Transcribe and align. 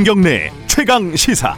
김경래 0.00 0.50
최강 0.66 1.14
시사. 1.14 1.54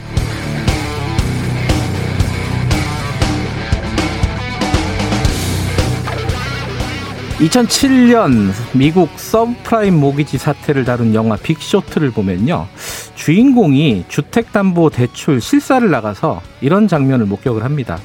(2007년) 7.38 8.50
미국 8.72 9.10
서브프라임 9.16 9.94
모기지 9.94 10.38
사태를 10.38 10.84
다룬 10.84 11.14
영화 11.14 11.36
빅쇼트를 11.36 12.10
보면요. 12.10 12.66
주인공이 13.14 14.06
주택담보대출 14.08 15.40
실사를 15.40 15.88
나가서 15.88 16.40
이런 16.60 16.88
장면을 16.88 17.26
목격을 17.26 17.62
합니다. 17.64 17.98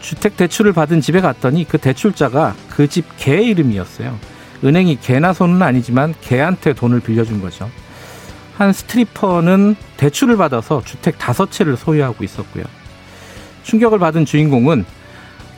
주택 0.00 0.36
대출을 0.36 0.72
받은 0.72 1.00
집에 1.00 1.20
갔더니 1.20 1.64
그 1.68 1.76
대출자가 1.78 2.54
그 2.70 2.86
집 2.88 3.04
개 3.18 3.42
이름이었어요. 3.42 4.18
은행이 4.64 4.98
개나 5.00 5.32
소는 5.32 5.62
아니지만 5.62 6.14
개한테 6.20 6.74
돈을 6.74 7.00
빌려준 7.00 7.40
거죠 7.40 7.70
한 8.60 8.74
스트리퍼는 8.74 9.74
대출을 9.96 10.36
받아서 10.36 10.82
주택 10.84 11.16
다섯 11.16 11.50
채를 11.50 11.78
소유하고 11.78 12.22
있었고요. 12.22 12.64
충격을 13.62 13.98
받은 13.98 14.26
주인공은 14.26 14.84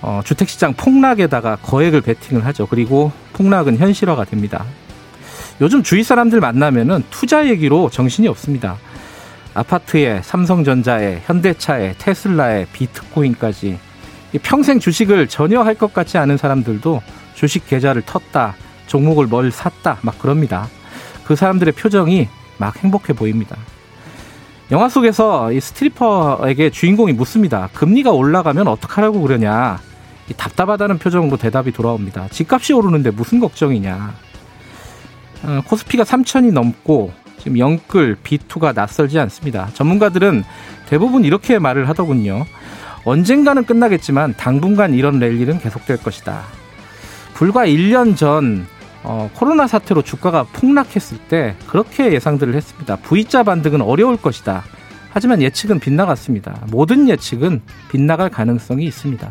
어, 0.03 0.21
주택시장 0.25 0.75
폭락에다가 0.75 1.57
거액을 1.57 2.01
베팅을 2.03 2.47
하죠. 2.47 2.69
그리고 2.69 3.11
폭락은 3.33 3.79
현실화가 3.79 4.25
됩니다. 4.25 4.65
요즘 5.61 5.83
주위 5.83 6.05
사람들 6.05 6.39
만나면은 6.39 7.03
투자 7.11 7.49
얘기로 7.49 7.91
정신이 7.91 8.29
없습니다. 8.29 8.77
아파트에 9.53 10.21
삼성전자에 10.23 11.23
현대차에 11.27 11.97
테슬라에 11.99 12.67
비트코인까지 12.73 13.81
평생 14.45 14.79
주식을 14.79 15.27
전혀 15.27 15.61
할 15.63 15.75
것 15.75 15.93
같지 15.93 16.19
않은 16.19 16.37
사람들도 16.37 17.03
주식 17.35 17.67
계좌를 17.67 18.03
텄다, 18.03 18.53
종목을 18.87 19.27
뭘 19.27 19.51
샀다, 19.51 19.99
막 20.03 20.21
그럽니다. 20.21 20.69
그 21.25 21.35
사람들의 21.35 21.75
표정이 21.75 22.29
막 22.63 22.77
행복해 22.77 23.13
보입니다. 23.13 23.57
영화 24.71 24.89
속에서 24.89 25.51
이 25.51 25.59
스트리퍼에게 25.59 26.71
주인공이 26.71 27.13
묻습니다. 27.13 27.69
금리가 27.75 28.13
올라가면 28.13 28.69
어떡하라고 28.69 29.21
그러냐. 29.21 29.81
답답하다는 30.37 30.99
표정으로 30.99 31.37
대답이 31.37 31.73
돌아옵니다. 31.73 32.29
집값이 32.29 32.73
오르는데 32.73 33.11
무슨 33.11 33.41
걱정이냐. 33.41 34.15
어, 35.43 35.61
코스피가 35.67 36.05
3천이 36.05 36.53
넘고 36.53 37.13
지금 37.39 37.59
영끌 37.59 38.17
B2가 38.23 38.73
낯설지 38.73 39.19
않습니다. 39.19 39.69
전문가들은 39.75 40.45
대부분 40.89 41.25
이렇게 41.25 41.59
말을 41.59 41.89
하더군요. 41.89 42.47
언젠가는 43.05 43.65
끝나겠지만 43.65 44.35
당분간 44.37 44.95
이런 44.95 45.19
랠리는 45.19 45.59
계속될 45.59 45.97
것이다. 45.97 46.43
불과 47.35 47.67
1년 47.67 48.17
전 48.17 48.69
어, 49.05 49.31
코로나 49.35 49.67
사태로 49.67 50.03
주가가 50.03 50.45
폭락했을 50.53 51.19
때 51.29 51.57
그렇게 51.67 52.13
예상들을 52.13 52.55
했습니다. 52.55 52.97
V자 52.97 53.43
반등은 53.43 53.83
어려울 53.83 54.17
것이다. 54.17 54.63
하지만 55.11 55.43
예측은 55.43 55.81
빗나갔습니다. 55.81 56.67
모든 56.71 57.09
예측은 57.09 57.63
빗나갈 57.91 58.31
가능성이 58.31 58.85
있습니다. 58.85 59.31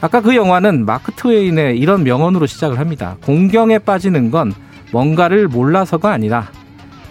아까 0.00 0.20
그 0.20 0.34
영화는 0.34 0.84
마크 0.84 1.12
트웨인의 1.12 1.78
이런 1.78 2.02
명언으로 2.02 2.46
시작을 2.46 2.80
합니다. 2.80 3.16
공경에 3.24 3.78
빠지는 3.78 4.32
건 4.32 4.52
뭔가를 4.90 5.46
몰라서가 5.46 6.10
아니라 6.10 6.50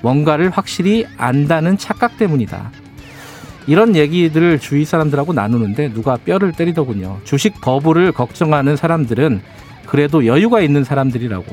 뭔가를 0.02 0.50
확실히 0.50 1.06
안다는 1.18 1.78
착각 1.78 2.18
때문이다. 2.18 2.72
이런 3.68 3.96
얘기들을 3.96 4.60
주위 4.60 4.84
사람들하고 4.84 5.34
나누는데 5.34 5.94
누가 5.94 6.18
뼈를 6.18 6.52
때리더군요. 6.52 7.20
주식 7.24 7.62
버블을 7.62 8.12
걱정하는 8.12 8.76
사람들은 8.76 9.42
그래도 9.86 10.26
여유가 10.26 10.62
있는 10.62 10.84
사람들이라고. 10.84 11.46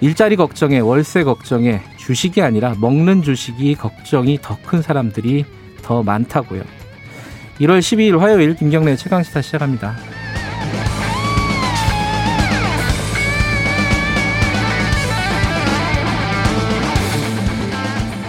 일자리 0.00 0.36
걱정에 0.36 0.78
월세 0.78 1.24
걱정에 1.24 1.80
주식이 1.96 2.40
아니라 2.42 2.74
먹는 2.78 3.22
주식이 3.22 3.74
걱정이 3.74 4.38
더 4.40 4.56
큰 4.64 4.82
사람들이 4.82 5.44
더 5.82 6.02
많다고요. 6.02 6.62
1월 7.60 7.80
12일 7.80 8.18
화요일 8.18 8.54
김경래 8.54 8.94
최강시사 8.96 9.42
시작합니다. 9.42 9.96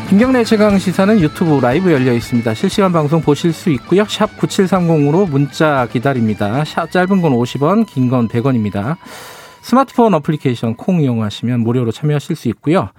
김경래 0.10 0.44
최강 0.44 0.80
시사는 0.80 1.20
유튜브 1.20 1.60
라이브 1.60 1.92
열려 1.92 2.14
있습니다. 2.14 2.56
실시간 2.56 2.92
방송 2.92 3.22
보실 3.22 3.54
수 3.54 3.70
있고요. 3.70 4.06
샵 4.06 4.38
9730으로 4.38 5.30
문자 5.30 5.88
기다립니다. 5.88 6.66
샵 6.66 6.90
짧은 6.90 7.22
건 7.22 7.34
50원, 7.34 7.86
긴 7.86 8.10
건 8.10 8.28
100원입니다. 8.28 8.98
스마트폰 9.62 10.16
어플리케이션 10.16 10.76
콩 10.76 11.02
이용하시면 11.02 11.60
무료로 11.60 11.92
참여하실 11.92 12.36
수 12.36 12.48
있고요. 12.50 12.90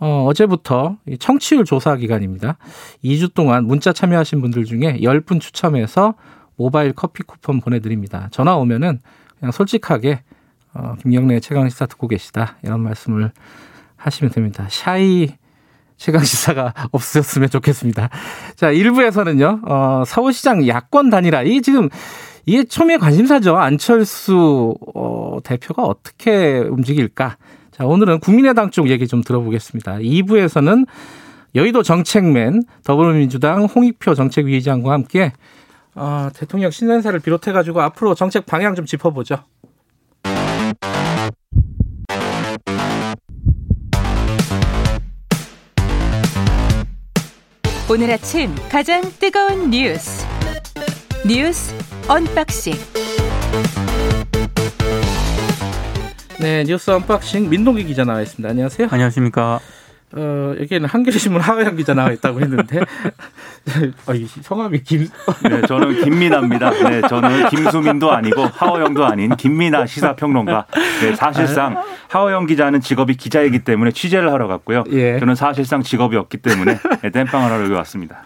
어, 0.00 0.24
어제부터 0.26 0.96
청취율 1.20 1.64
조사 1.64 1.94
기간입니다. 1.94 2.58
2주 3.04 3.32
동안 3.32 3.64
문자 3.66 3.92
참여하신 3.92 4.40
분들 4.40 4.64
중에 4.64 4.98
10분 5.00 5.40
추첨해서 5.40 6.14
모바일 6.56 6.92
커피 6.92 7.22
쿠폰 7.22 7.60
보내드립니다. 7.60 8.28
전화 8.32 8.56
오면은 8.56 9.00
그냥 9.38 9.52
솔직하게 9.52 10.22
어, 10.74 10.96
김경래 11.00 11.38
최강 11.38 11.68
시사 11.68 11.86
듣고 11.86 12.08
계시다 12.08 12.56
이런 12.64 12.80
말씀을 12.80 13.30
하시면 13.96 14.32
됩니다. 14.32 14.66
샤이 14.68 15.28
최강 15.96 16.22
시사가 16.22 16.74
없으셨으면 16.92 17.48
좋겠습니다. 17.50 18.08
자, 18.54 18.72
1부에서는요, 18.72 19.62
어, 19.68 20.02
서울시장 20.06 20.66
야권 20.66 21.10
단일화. 21.10 21.42
이 21.42 21.62
지금, 21.62 21.88
이게 22.44 22.64
처음에 22.64 22.96
관심사죠. 22.96 23.56
안철수, 23.56 24.74
어, 24.94 25.38
대표가 25.42 25.82
어떻게 25.82 26.58
움직일까. 26.58 27.36
자, 27.72 27.84
오늘은 27.84 28.20
국민의당 28.20 28.70
쪽 28.70 28.88
얘기 28.88 29.06
좀 29.06 29.22
들어보겠습니다. 29.22 29.96
2부에서는 29.96 30.86
여의도 31.54 31.82
정책맨 31.82 32.62
더불어민주당 32.84 33.64
홍익표 33.64 34.14
정책위의장과 34.14 34.92
함께 34.92 35.32
어, 35.94 36.28
대통령 36.34 36.70
신년사를 36.70 37.18
비롯해가지고 37.20 37.80
앞으로 37.80 38.14
정책 38.14 38.44
방향 38.44 38.74
좀 38.74 38.84
짚어보죠. 38.84 39.36
오늘 47.96 48.10
아침 48.10 48.54
가장 48.70 49.00
뜨거운 49.18 49.70
뉴스 49.70 50.26
뉴스 51.26 51.74
언박싱 52.06 52.74
네 56.38 56.62
뉴스 56.64 56.90
언박싱 56.90 57.48
민동기 57.48 57.84
기자 57.84 58.04
나와 58.04 58.20
있습니다. 58.20 58.50
안녕하세요. 58.50 58.88
안녕하십니까. 58.90 59.60
어, 60.12 60.54
여기에는 60.60 60.86
한겨레신문 60.86 61.40
하호영 61.40 61.76
기자 61.76 61.94
나와 61.94 62.12
있다고 62.12 62.42
했는데 62.42 62.80
어, 64.06 64.12
성함이 64.42 64.82
김. 64.82 65.08
네, 65.48 65.62
저는 65.66 66.04
김민아입니다. 66.04 66.70
네, 66.90 67.00
저는 67.08 67.48
김수민도 67.48 68.12
아니고 68.12 68.44
하호영도 68.44 69.06
아닌 69.06 69.34
김민아 69.36 69.86
시사평론가. 69.86 70.66
네, 71.00 71.16
사실상 71.16 71.82
하호영 72.08 72.46
기자는 72.46 72.80
직업이 72.80 73.14
기자이기 73.16 73.60
때문에 73.60 73.90
취재를 73.90 74.32
하러 74.32 74.46
갔고요. 74.46 74.84
예. 74.90 75.18
저는 75.18 75.34
사실상 75.34 75.82
직업이 75.82 76.16
없기 76.16 76.38
때문에 76.38 76.78
네, 77.02 77.10
땜빵을 77.10 77.50
하러 77.50 77.64
여기 77.64 77.72
왔습니다. 77.72 78.22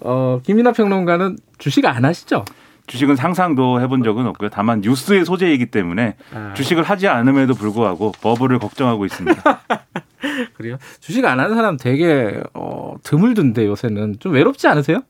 어, 0.00 0.40
김민아 0.42 0.72
평론가는 0.72 1.38
주식 1.58 1.86
안 1.86 2.04
하시죠? 2.04 2.44
주식은 2.86 3.16
상상도 3.16 3.80
해본 3.80 4.02
적은 4.02 4.26
없고요. 4.26 4.50
다만 4.50 4.80
뉴스의 4.80 5.24
소재이기 5.24 5.66
때문에 5.66 6.16
아. 6.34 6.52
주식을 6.54 6.82
하지 6.82 7.08
않음에도 7.08 7.54
불구하고 7.54 8.12
버블을 8.20 8.58
걱정하고 8.58 9.04
있습니다. 9.06 9.42
그래요? 10.54 10.76
주식 11.00 11.24
안 11.24 11.40
하는 11.40 11.54
사람 11.54 11.76
되게 11.76 12.40
어, 12.54 12.96
드물던데 13.02 13.66
요새는 13.66 14.16
좀 14.18 14.32
외롭지 14.32 14.66
않으세요? 14.66 15.02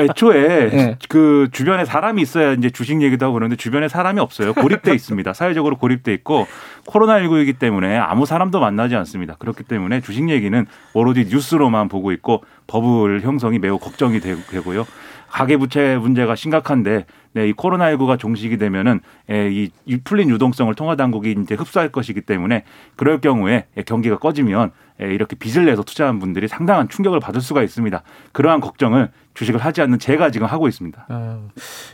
애초에 0.00 0.70
네. 0.70 0.96
그 1.08 1.48
주변에 1.52 1.84
사람이 1.84 2.22
있어야 2.22 2.52
이제 2.52 2.70
주식 2.70 3.02
얘기도 3.02 3.26
하고 3.26 3.34
그러는데 3.34 3.56
주변에 3.56 3.88
사람이 3.88 4.20
없어요. 4.20 4.54
고립돼 4.54 4.94
있습니다. 4.94 5.32
사회적으로 5.32 5.76
고립돼 5.76 6.12
있고 6.14 6.46
코로나19이기 6.86 7.58
때문에 7.58 7.96
아무 7.96 8.26
사람도 8.26 8.60
만나지 8.60 8.96
않습니다. 8.96 9.36
그렇기 9.38 9.64
때문에 9.64 10.00
주식 10.00 10.28
얘기는 10.30 10.66
오로지 10.94 11.26
뉴스로만 11.28 11.88
보고 11.88 12.12
있고 12.12 12.44
버블 12.66 13.22
형성이 13.22 13.58
매우 13.58 13.78
걱정이 13.78 14.20
되고요. 14.20 14.86
가계부채 15.28 15.98
문제가 16.00 16.34
심각한데 16.34 17.04
네, 17.32 17.48
이 17.48 17.52
코로나19가 17.52 18.18
종식이 18.18 18.56
되면은 18.58 19.00
예, 19.30 19.50
이 19.50 19.96
풀린 20.02 20.30
유동성을 20.30 20.74
통화당국이 20.74 21.36
이제 21.42 21.54
흡수할 21.54 21.90
것이기 21.90 22.22
때문에 22.22 22.64
그럴 22.96 23.20
경우에 23.20 23.66
경기가 23.86 24.18
꺼지면 24.18 24.72
예, 25.00 25.06
이렇게 25.06 25.36
빚을 25.36 25.66
내서 25.66 25.82
투자한 25.82 26.18
분들이 26.18 26.48
상당한 26.48 26.88
충격을 26.88 27.20
받을 27.20 27.40
수가 27.40 27.62
있습니다. 27.62 28.02
그러한 28.32 28.60
걱정을 28.60 29.10
주식을 29.34 29.60
하지 29.60 29.80
않는 29.82 29.98
제가 29.98 30.30
지금 30.30 30.46
하고 30.48 30.66
있습니다. 30.66 31.06
아, 31.08 31.40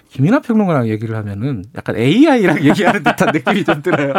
김인하 0.09 0.41
평론가랑 0.41 0.89
얘기를 0.89 1.15
하면은 1.17 1.65
약간 1.77 1.97
AI랑 1.97 2.63
얘기하는 2.65 3.03
듯한 3.03 3.29
느낌이 3.33 3.65
좀 3.65 3.83
들어요. 3.83 4.15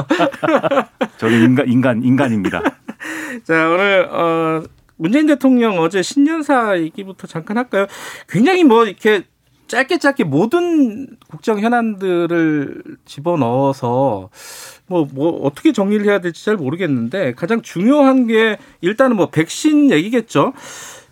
저는 1.18 1.44
인간 1.44 1.68
인간 1.68 2.04
인간입니다. 2.04 2.62
자 3.44 3.70
오늘 3.70 4.08
어 4.12 4.64
문재인 4.98 5.26
대통령 5.26 5.80
어제 5.80 6.02
신년사 6.02 6.80
얘기부터 6.80 7.28
잠깐 7.28 7.58
할까요? 7.58 7.88
굉장히 8.30 8.64
뭐 8.64 8.86
이렇게 8.86 9.24
짧게 9.68 9.98
짧게 9.98 10.24
모든 10.24 11.08
국정 11.28 11.60
현안들을 11.60 12.84
집어넣어서 13.06 14.30
뭐, 14.88 15.08
뭐, 15.12 15.42
어떻게 15.44 15.72
정리를 15.72 16.06
해야 16.06 16.20
될지 16.20 16.46
잘 16.46 16.56
모르겠는데 16.56 17.34
가장 17.34 17.62
중요한 17.62 18.28
게 18.28 18.58
일단은 18.82 19.16
뭐 19.16 19.30
백신 19.30 19.92
얘기겠죠. 19.92 20.54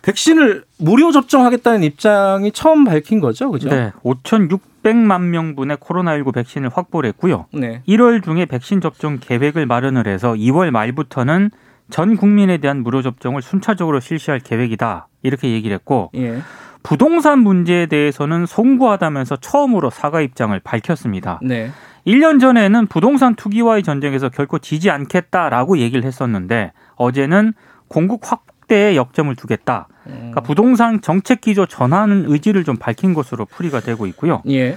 백신을 0.02 0.64
무료 0.78 1.10
접종하겠다는 1.12 1.82
입장이 1.82 2.52
처음 2.52 2.84
밝힌 2.84 3.20
거죠, 3.20 3.50
그죠? 3.50 3.70
네, 3.70 3.90
5,600만 4.02 5.22
명분의 5.22 5.78
코로나19 5.78 6.34
백신을 6.34 6.68
확보를 6.68 7.08
했고요. 7.08 7.46
네. 7.52 7.82
1월 7.88 8.22
중에 8.22 8.44
백신 8.44 8.82
접종 8.82 9.18
계획을 9.18 9.64
마련을 9.64 10.06
해서 10.06 10.34
2월 10.34 10.70
말부터는 10.70 11.50
전 11.90 12.16
국민에 12.16 12.58
대한 12.58 12.82
무료 12.82 13.02
접종을 13.02 13.42
순차적으로 13.42 14.00
실시할 14.00 14.40
계획이다. 14.40 15.08
이렇게 15.22 15.50
얘기를 15.50 15.74
했고 15.74 16.10
예. 16.16 16.40
부동산 16.84 17.40
문제에 17.40 17.86
대해서는 17.86 18.46
송구하다면서 18.46 19.36
처음으로 19.36 19.90
사과 19.90 20.20
입장을 20.20 20.56
밝혔습니다. 20.60 21.40
네. 21.42 21.70
1년 22.06 22.38
전에는 22.38 22.86
부동산 22.86 23.34
투기와의 23.34 23.82
전쟁에서 23.82 24.28
결코 24.28 24.58
지지 24.58 24.90
않겠다라고 24.90 25.78
얘기를 25.78 26.04
했었는데 26.04 26.72
어제는 26.96 27.54
공급 27.88 28.20
확대에 28.22 28.96
역점을 28.96 29.34
두겠다. 29.34 29.88
그러니까 30.04 30.42
부동산 30.42 31.00
정책 31.00 31.40
기조 31.40 31.64
전환 31.64 32.24
의지를 32.26 32.64
좀 32.64 32.76
밝힌 32.76 33.14
것으로 33.14 33.46
풀이가 33.46 33.80
되고 33.80 34.06
있고요. 34.06 34.42
예. 34.50 34.76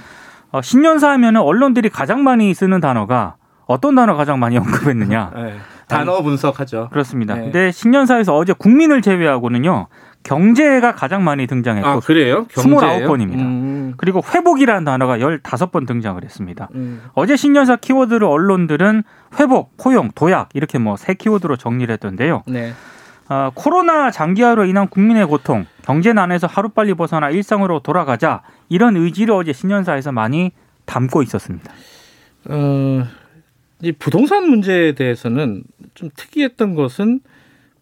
어, 0.50 0.62
신년사 0.62 1.10
하면은 1.10 1.42
언론들이 1.42 1.90
가장 1.90 2.24
많이 2.24 2.54
쓰는 2.54 2.80
단어가 2.80 3.36
어떤 3.66 3.94
단어 3.94 4.16
가장 4.16 4.40
많이 4.40 4.56
언급했느냐? 4.56 5.32
네. 5.36 5.56
단어 5.88 6.22
분석하죠. 6.22 6.88
그렇습니다. 6.90 7.34
네. 7.34 7.42
근데 7.42 7.70
신년사에서 7.70 8.34
어제 8.34 8.54
국민을 8.54 9.02
제외하고는요. 9.02 9.88
경제가 10.28 10.94
가장 10.94 11.24
많이 11.24 11.46
등장했고 11.46 11.88
아, 11.88 12.00
그래요? 12.00 12.46
29번입니다. 12.48 13.38
음. 13.38 13.94
그리고 13.96 14.20
회복이라는 14.22 14.84
단어가 14.84 15.16
15번 15.16 15.86
등장을 15.86 16.22
했습니다. 16.22 16.68
음. 16.74 17.02
어제 17.14 17.34
신년사 17.34 17.76
키워드를 17.76 18.24
언론들은 18.24 19.04
회복, 19.40 19.74
포용, 19.78 20.10
도약 20.14 20.50
이렇게 20.52 20.76
뭐 20.78 20.96
세 20.98 21.14
키워드로 21.14 21.56
정리를 21.56 21.90
했던데요. 21.94 22.42
네. 22.46 22.72
아, 23.28 23.50
코로나 23.54 24.10
장기화로 24.10 24.66
인한 24.66 24.88
국민의 24.88 25.26
고통, 25.26 25.64
경제난에서 25.82 26.46
하루빨리 26.46 26.92
벗어나 26.92 27.30
일상으로 27.30 27.80
돌아가자 27.80 28.42
이런 28.68 28.96
의지를 28.98 29.32
어제 29.32 29.54
신년사에서 29.54 30.12
많이 30.12 30.52
담고 30.84 31.22
있었습니다. 31.22 31.72
어, 32.50 33.04
이 33.80 33.92
부동산 33.92 34.48
문제에 34.50 34.92
대해서는 34.92 35.62
좀 35.94 36.10
특이했던 36.14 36.74
것은 36.74 37.20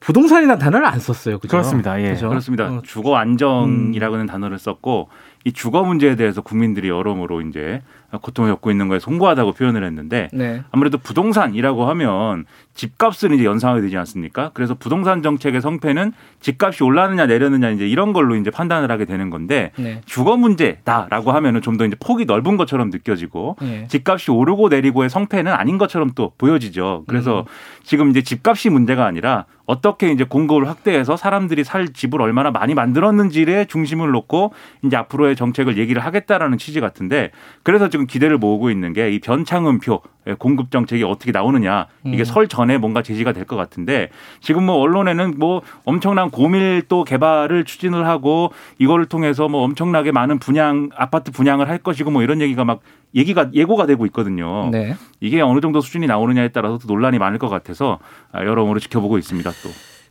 부동산이라는 0.01 0.59
단어를 0.59 0.87
안 0.87 1.01
썼어요. 1.01 1.39
그죠? 1.39 1.51
그렇습니다. 1.51 2.01
예. 2.03 2.11
그죠? 2.11 2.29
그렇습니다. 2.29 2.67
어, 2.67 2.83
주거 2.83 3.17
안정이라고는 3.17 4.27
단어를 4.27 4.59
썼고 4.59 5.09
이 5.45 5.53
주거 5.53 5.83
문제에 5.85 6.17
대해서 6.17 6.43
국민들이 6.43 6.89
여러모로 6.89 7.41
이제 7.43 7.83
고통을 8.21 8.51
겪고 8.53 8.71
있는 8.71 8.89
거에 8.89 8.99
송구하다고 8.99 9.53
표현을 9.53 9.85
했는데 9.85 10.29
네. 10.33 10.63
아무래도 10.73 10.99
부동산이라고 10.99 11.89
하면 11.91 12.47
집값을 12.75 13.33
이제 13.33 13.45
연상하게 13.45 13.81
되지 13.83 13.97
않습니까? 13.97 14.51
그래서 14.53 14.75
부동산 14.75 15.23
정책의 15.23 15.61
성패는 15.61 16.13
집값이 16.41 16.83
올라느냐 16.83 17.27
내려느냐 17.27 17.71
이제 17.71 17.87
이런 17.87 18.13
걸로 18.13 18.35
이제 18.37 18.51
판단을 18.51 18.91
하게 18.91 19.05
되는 19.05 19.31
건데 19.31 19.71
네. 19.79 20.01
주거 20.05 20.37
문제다라고 20.37 21.31
하면은 21.33 21.63
좀 21.63 21.77
더 21.77 21.85
이제 21.85 21.97
폭이 22.01 22.25
넓은 22.25 22.57
것처럼 22.57 22.89
느껴지고 22.91 23.57
네. 23.61 23.87
집값이 23.89 24.31
오르고 24.31 24.69
내리고의 24.69 25.11
성패는 25.11 25.53
아닌 25.53 25.77
것처럼 25.79 26.13
또 26.15 26.33
보여지죠. 26.39 27.05
그래서 27.07 27.41
음. 27.41 27.45
지금 27.85 28.11
이제 28.11 28.23
집값이 28.23 28.71
문제가 28.71 29.05
아니라 29.05 29.45
어떻게 29.67 30.11
이제 30.13 30.25
공급을 30.25 30.69
확대해서 30.69 31.17
사람들이 31.17 31.65
살 31.65 31.93
집을 31.93 32.23
얼마나 32.23 32.51
많이 32.51 32.75
만들었는지에 32.75 33.67
중심을 33.67 34.11
놓고 34.13 34.53
이제 34.83 34.97
앞으로의 34.97 35.37
정책을 35.37 35.77
얘기를 35.77 36.03
하겠다라는 36.05 36.57
취지 36.57 36.81
같은데 36.81 37.31
그래서 37.63 37.89
지금 37.97 38.07
기대를 38.07 38.39
모으고 38.39 38.71
있는 38.71 38.93
게 38.93 39.07
이 39.07 39.19
변창흠표 39.21 40.01
공급 40.39 40.71
정책이 40.73 41.05
어떻게 41.05 41.31
나오느냐 41.33 41.87
이게 42.05 42.19
음. 42.19 42.25
설 42.25 42.49
전에 42.49 42.79
뭔가 42.79 43.03
제시가 43.03 43.33
될 43.33 43.47
것 43.47 43.55
같은데 43.57 44.09
지금 44.41 44.65
뭐 44.67 44.77
언론에는 44.77 45.35
뭐 45.39 45.63
엄청난 45.85 46.31
고밀도 46.31 47.05
개발을 47.05 47.65
추진을 47.65 48.07
하고 48.07 48.51
이거를 48.79 49.07
통해서 49.07 49.49
뭐 49.49 49.63
엄청나게 49.63 50.11
많은 50.13 50.39
분양 50.41 50.91
아파트 50.97 51.31
분양을 51.31 51.69
할 51.69 51.79
것이고 51.79 52.11
뭐 52.11 52.23
이런 52.25 52.41
얘기가 52.41 52.65
막 52.65 52.81
얘기가 53.15 53.51
예고가 53.55 53.87
되고 53.87 54.05
있거든요. 54.07 54.69
네. 54.71 54.95
이게 55.21 55.41
어느 55.41 55.61
정도 55.61 55.81
수준이 55.81 56.07
나오느냐에 56.09 56.49
따라서 56.49 56.77
또 56.79 56.87
논란이 56.93 57.19
많을 57.19 57.39
것 57.39 57.49
같아서 57.49 57.99
아, 58.33 58.45
여러모로 58.45 58.81
지켜보고 58.81 59.17
있습니다. 59.19 59.49
또 59.49 59.71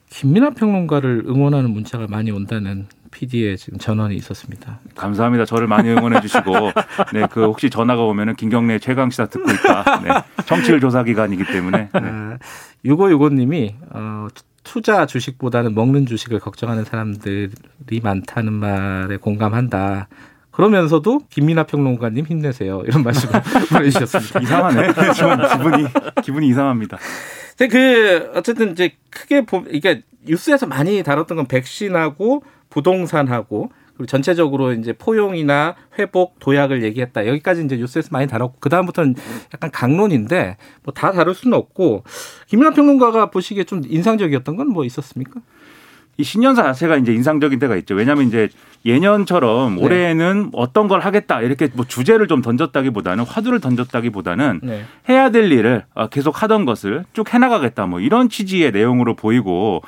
김민하 0.09 0.51
평론가를 0.51 1.23
응원하는 1.27 1.71
문자가 1.71 2.07
많이 2.09 2.31
온다는 2.31 2.87
PD의 3.15 3.57
지금 3.57 3.79
전언이 3.79 4.13
있었습니다. 4.17 4.79
감사합니다. 4.93 5.45
저를 5.45 5.67
많이 5.67 5.89
응원해 5.89 6.19
주시고 6.19 6.51
네 7.13 7.25
그 7.31 7.43
혹시 7.45 7.69
전화가 7.69 8.03
오면은 8.03 8.35
김경래 8.35 8.77
최강 8.79 9.09
시사 9.09 9.27
듣고 9.27 9.49
있다. 9.49 10.01
네, 10.03 10.09
청취율 10.45 10.79
조사 10.79 11.03
기간이기 11.03 11.45
때문에 11.45 11.77
네. 11.77 11.89
아, 11.93 12.37
유고유고 12.83 13.29
님이 13.29 13.75
어, 13.91 14.27
투자 14.63 15.05
주식보다는 15.05 15.73
먹는 15.73 16.05
주식을 16.05 16.39
걱정하는 16.39 16.83
사람들이 16.83 17.49
많다는 18.03 18.53
말에 18.53 19.17
공감한다. 19.17 20.07
그러면서도 20.51 21.21
김민하 21.29 21.63
평론가님 21.63 22.25
힘내세요. 22.25 22.83
이런 22.85 23.03
말씀을 23.03 23.41
보내주셨습니다. 23.71 24.39
이상하네. 24.41 24.93
좀 25.13 25.37
기분이 25.57 25.87
기분이 26.23 26.47
이상합니다. 26.49 26.97
근데 27.57 27.67
그 27.67 28.31
어쨌든 28.35 28.71
이제 28.71 28.91
크게 29.09 29.45
보 29.45 29.63
이게 29.69 30.03
뉴스에서 30.25 30.65
많이 30.67 31.03
다뤘던 31.03 31.37
건 31.37 31.47
백신하고 31.47 32.43
부동산하고 32.75 33.69
그리고 33.95 34.05
전체적으로 34.07 34.73
이제 34.73 34.91
포용이나 34.91 35.75
회복 35.97 36.37
도약을 36.39 36.83
얘기했다. 36.83 37.25
여기까지 37.27 37.63
이제 37.63 37.77
뉴스에서 37.77 38.09
많이 38.11 38.27
다뤘고 38.27 38.57
그 38.59 38.67
다음부터는 38.69 39.15
약간 39.53 39.71
강론인데 39.71 40.57
뭐 40.83 40.93
다 40.93 41.11
다룰 41.13 41.33
수는 41.33 41.57
없고 41.57 42.03
김민하 42.47 42.71
평론가가 42.73 43.31
보시기에 43.31 43.63
좀 43.63 43.81
인상적이었던 43.87 44.55
건 44.57 44.65
뭐 44.67 44.83
있었습니까? 44.83 45.39
이 46.17 46.23
신년사 46.23 46.63
자체가 46.63 46.97
이제 46.97 47.13
인상적인 47.13 47.59
때가 47.59 47.75
있죠. 47.77 47.93
왜냐하면 47.93 48.27
이제 48.27 48.49
예년처럼 48.85 49.75
네. 49.75 49.83
올해는 49.83 50.49
어떤 50.53 50.87
걸 50.87 50.99
하겠다 51.01 51.41
이렇게 51.41 51.69
뭐 51.73 51.85
주제를 51.85 52.27
좀 52.27 52.41
던졌다기보다는 52.41 53.23
화두를 53.25 53.59
던졌다기보다는 53.59 54.59
네. 54.63 54.85
해야 55.09 55.29
될 55.29 55.51
일을 55.51 55.83
어, 55.93 56.07
계속 56.07 56.41
하던 56.41 56.65
것을 56.65 57.03
쭉 57.13 57.33
해나가겠다 57.33 57.85
뭐 57.85 57.99
이런 57.99 58.29
취지의 58.29 58.71
내용으로 58.71 59.15
보이고 59.15 59.81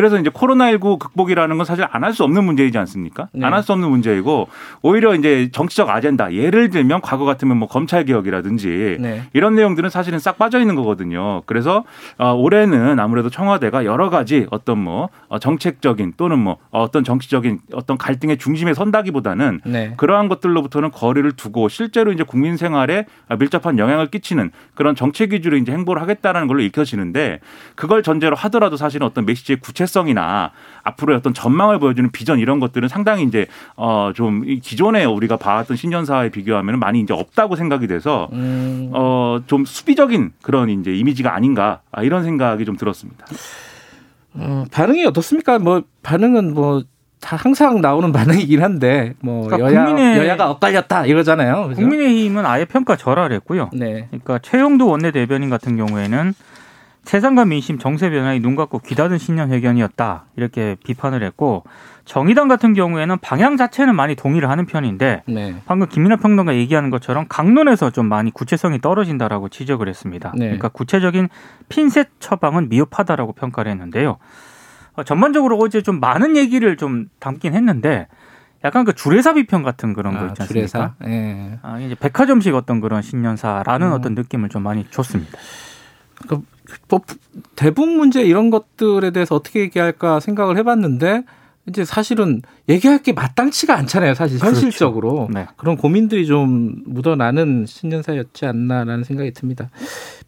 그래서 0.00 0.18
이제 0.18 0.30
코로나19 0.30 0.98
극복이라는 0.98 1.56
건 1.58 1.66
사실 1.66 1.84
안 1.90 2.00
할 2.04 2.14
수 2.14 2.24
없는 2.24 2.42
문제이지 2.44 2.78
않습니까? 2.78 3.28
네. 3.34 3.46
안할 3.46 3.62
수 3.62 3.72
없는 3.72 3.88
문제이고 3.90 4.48
오히려 4.80 5.14
이제 5.14 5.50
정치적 5.52 5.90
아젠다 5.90 6.32
예를 6.32 6.70
들면 6.70 7.02
과거 7.02 7.26
같으면 7.26 7.58
뭐 7.58 7.68
검찰 7.68 8.04
개혁이라든지 8.06 8.96
네. 8.98 9.22
이런 9.34 9.54
내용들은 9.54 9.90
사실은 9.90 10.18
싹 10.18 10.38
빠져 10.38 10.58
있는 10.60 10.74
거거든요. 10.74 11.42
그래서 11.44 11.84
어, 12.18 12.32
올해는 12.32 12.98
아무래도 12.98 13.28
청와대가 13.28 13.84
여러 13.84 14.08
가지 14.08 14.46
어떤 14.50 14.78
뭐 14.78 15.10
어, 15.28 15.38
정책적인 15.38 16.14
또는 16.16 16.38
뭐 16.38 16.56
어떤 16.70 17.04
정치적인 17.04 17.60
어떤 17.74 17.98
갈등의 17.98 18.38
중심에 18.38 18.72
선다기보다는 18.72 19.60
네. 19.66 19.92
그러한 19.98 20.28
것들로부터는 20.28 20.90
거리를 20.90 21.30
두고 21.32 21.68
실제로 21.68 22.10
이제 22.12 22.24
국민 22.24 22.56
생활에 22.56 23.04
밀접한 23.38 23.78
영향을 23.78 24.06
끼치는 24.06 24.50
그런 24.74 24.96
정책 24.96 25.32
위주로 25.34 25.58
이제 25.58 25.70
행보를 25.72 26.00
하겠다라는 26.00 26.48
걸로 26.48 26.60
읽혀지는데 26.62 27.40
그걸 27.76 28.02
전제로 28.02 28.34
하더라도 28.36 28.76
사실은 28.78 29.06
어떤 29.06 29.26
메시지의 29.26 29.58
구체 29.60 29.86
성이나 29.90 30.52
앞으로의 30.82 31.18
어떤 31.18 31.34
전망을 31.34 31.78
보여주는 31.78 32.10
비전 32.10 32.38
이런 32.38 32.58
것들은 32.60 32.88
상당히 32.88 33.24
이제 33.24 33.46
어 33.76 34.12
좀 34.14 34.42
기존에 34.62 35.04
우리가 35.04 35.36
봐왔던 35.36 35.76
신년사에 35.76 36.30
비교하면 36.30 36.78
많이 36.78 37.00
이제 37.00 37.12
없다고 37.14 37.54
생각이 37.56 37.86
돼서 37.86 38.28
음, 38.32 38.90
어좀 38.92 39.64
수비적인 39.66 40.32
그런 40.42 40.68
이제 40.70 40.92
이미지가 40.94 41.34
아닌가 41.34 41.80
아, 41.92 42.02
이런 42.02 42.24
생각이 42.24 42.64
좀 42.64 42.76
들었습니다. 42.76 43.26
어, 44.34 44.64
반응이 44.70 45.04
어떻습니까? 45.06 45.58
뭐 45.58 45.82
반응은 46.02 46.54
뭐다 46.54 47.36
항상 47.36 47.80
나오는 47.80 48.10
반응이긴 48.12 48.62
한데 48.62 49.14
뭐 49.20 49.46
그러니까 49.46 49.70
여야 49.70 49.86
국민의- 49.86 50.16
여야가 50.18 50.50
엇갈렸다 50.50 51.06
이러잖아요. 51.06 51.68
그죠? 51.68 51.80
국민의힘은 51.80 52.46
아예 52.46 52.64
평가 52.64 52.96
절하를 52.96 53.34
했고요. 53.36 53.70
네. 53.72 54.06
그러니까 54.10 54.38
최영도 54.38 54.88
원내대변인 54.88 55.50
같은 55.50 55.76
경우에는 55.76 56.32
세상과 57.04 57.46
민심 57.46 57.78
정세 57.78 58.10
변화에 58.10 58.38
눈 58.40 58.56
감고 58.56 58.80
귀 58.80 58.94
닫은 58.94 59.18
신년 59.18 59.50
회견이었다 59.50 60.26
이렇게 60.36 60.76
비판을 60.84 61.22
했고 61.22 61.64
정의당 62.04 62.48
같은 62.48 62.74
경우에는 62.74 63.18
방향 63.18 63.56
자체는 63.56 63.94
많이 63.94 64.14
동의를 64.14 64.50
하는 64.50 64.66
편인데 64.66 65.22
네. 65.26 65.62
방금 65.64 65.88
김민하 65.88 66.16
평론가 66.16 66.54
얘기하는 66.54 66.90
것처럼 66.90 67.26
강론에서 67.28 67.90
좀 67.90 68.06
많이 68.06 68.30
구체성이 68.30 68.80
떨어진다라고 68.80 69.48
지적을 69.48 69.88
했습니다. 69.88 70.32
네. 70.34 70.46
그러니까 70.46 70.68
구체적인 70.68 71.28
핀셋 71.68 72.08
처방은 72.20 72.68
미흡하다라고 72.68 73.32
평가를 73.32 73.72
했는데요. 73.72 74.18
어, 74.94 75.04
전반적으로 75.04 75.56
어제 75.58 75.82
좀 75.82 76.00
많은 76.00 76.36
얘기를 76.36 76.76
좀 76.76 77.08
담긴 77.18 77.54
했는데 77.54 78.08
약간 78.64 78.84
그 78.84 78.92
주례사 78.92 79.34
비평 79.34 79.62
같은 79.62 79.94
그런 79.94 80.14
거 80.14 80.20
아, 80.20 80.26
있지 80.26 80.42
않습니까? 80.42 80.66
주례사. 80.66 80.94
예. 81.06 81.58
아, 81.62 81.78
이제 81.78 81.94
백화점식 81.94 82.54
어떤 82.54 82.80
그런 82.80 83.00
신년사라는 83.00 83.86
음. 83.86 83.92
어떤 83.92 84.14
느낌을 84.14 84.50
좀 84.50 84.62
많이 84.62 84.84
줬습니다. 84.90 85.38
그, 86.28 86.40
뭐, 86.88 87.00
대북 87.56 87.88
문제 87.88 88.22
이런 88.22 88.50
것들에 88.50 89.10
대해서 89.10 89.34
어떻게 89.34 89.60
얘기할까 89.60 90.20
생각을 90.20 90.56
해봤는데 90.58 91.24
이제 91.68 91.84
사실은 91.84 92.42
얘기할 92.68 93.02
게 93.02 93.12
마땅치가 93.12 93.76
않잖아요. 93.76 94.14
사실 94.14 94.38
그렇죠. 94.38 94.56
현실적으로 94.56 95.28
네. 95.32 95.46
그런 95.56 95.76
고민들이 95.76 96.26
좀 96.26 96.82
묻어나는 96.86 97.66
신년사였지 97.66 98.46
않나라는 98.46 99.04
생각이 99.04 99.32
듭니다. 99.32 99.70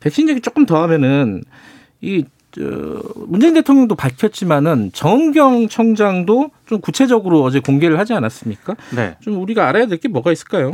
백신 0.01 0.29
얘기 0.29 0.41
조금 0.41 0.67
더 0.67 0.81
하면은 0.83 1.43
이저 2.01 3.03
문재인 3.27 3.55
대통령도 3.55 3.95
밝혔지만은 3.95 4.91
정은경 4.93 5.69
청장도 5.69 6.51
좀 6.67 6.81
구체적으로 6.81 7.43
어제 7.43 7.61
공개를 7.61 7.99
하지 7.99 8.13
않았습니까? 8.13 8.77
네. 8.95 9.17
좀 9.21 9.41
우리가 9.41 9.69
알아야 9.69 9.87
될 9.87 9.99
게 9.99 10.09
뭐가 10.09 10.33
있을까요? 10.33 10.73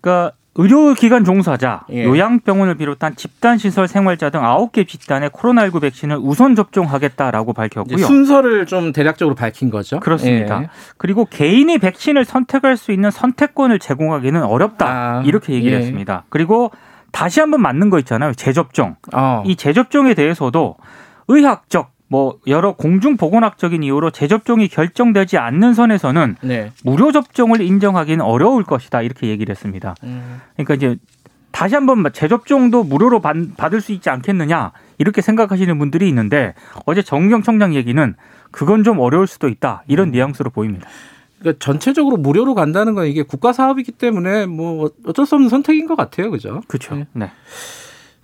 그러니까 0.00 0.32
의료기관 0.54 1.24
종사자, 1.24 1.82
예. 1.90 2.04
요양병원을 2.04 2.76
비롯한 2.76 3.14
집단시설 3.14 3.86
생활자 3.86 4.30
등 4.30 4.40
9개 4.40 4.88
집단에 4.88 5.28
코로나19 5.28 5.80
백신을 5.82 6.18
우선 6.20 6.56
접종하겠다라고 6.56 7.52
밝혔고요. 7.52 7.98
순서를 7.98 8.66
좀 8.66 8.92
대략적으로 8.92 9.36
밝힌 9.36 9.70
거죠. 9.70 10.00
그렇습니다. 10.00 10.62
예. 10.62 10.68
그리고 10.96 11.26
개인이 11.26 11.78
백신을 11.78 12.24
선택할 12.24 12.76
수 12.76 12.90
있는 12.90 13.10
선택권을 13.10 13.78
제공하기는 13.78 14.42
어렵다. 14.42 14.86
아, 14.88 15.22
이렇게 15.24 15.52
얘기를 15.52 15.76
예. 15.76 15.82
했습니다. 15.82 16.24
그리고 16.28 16.72
다시 17.12 17.40
한번 17.40 17.62
맞는 17.62 17.90
거 17.90 17.98
있잖아요. 18.00 18.34
재접종. 18.34 18.96
어. 19.14 19.42
이 19.46 19.54
재접종에 19.54 20.14
대해서도 20.14 20.76
의학적 21.28 21.90
뭐 22.08 22.38
여러 22.46 22.72
공중 22.72 23.16
보건학적인 23.16 23.82
이유로 23.82 24.10
재접종이 24.10 24.68
결정되지 24.68 25.38
않는 25.38 25.74
선에서는 25.74 26.36
네. 26.42 26.72
무료 26.82 27.12
접종을 27.12 27.60
인정하기는 27.60 28.24
어려울 28.24 28.64
것이다 28.64 29.02
이렇게 29.02 29.28
얘기를 29.28 29.50
했습니다. 29.50 29.94
음. 30.04 30.40
그러니까 30.54 30.74
이제 30.74 30.96
다시 31.50 31.74
한번 31.74 32.04
재접종도 32.12 32.84
무료로 32.84 33.20
받, 33.20 33.36
받을 33.56 33.80
수 33.80 33.92
있지 33.92 34.10
않겠느냐 34.10 34.72
이렇게 34.98 35.20
생각하시는 35.20 35.78
분들이 35.78 36.08
있는데 36.08 36.54
어제 36.86 37.02
정경 37.02 37.42
청장 37.42 37.74
얘기는 37.74 38.14
그건 38.50 38.84
좀 38.84 38.98
어려울 38.98 39.26
수도 39.26 39.48
있다 39.48 39.82
이런 39.86 40.10
뉘앙스로 40.10 40.50
보입니다. 40.50 40.88
그러니까 41.38 41.58
전체적으로 41.64 42.16
무료로 42.16 42.54
간다는 42.54 42.94
건 42.94 43.06
이게 43.06 43.22
국가 43.22 43.52
사업이기 43.52 43.92
때문에 43.92 44.46
뭐 44.46 44.90
어쩔 45.06 45.26
수 45.26 45.36
없는 45.36 45.48
선택인 45.48 45.86
것 45.86 45.96
같아요, 45.96 46.30
그죠? 46.30 46.62
그렇죠. 46.66 46.96
네. 46.96 47.06
네. 47.12 47.30